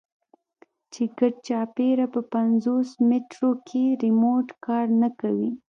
چې 0.93 1.01
ګردچاپېره 1.17 2.05
په 2.13 2.21
پينځوس 2.33 2.89
مټرو 3.09 3.51
کښې 3.67 3.85
ريموټ 4.01 4.47
کار 4.65 4.85
نه 5.01 5.09
کوي. 5.19 5.51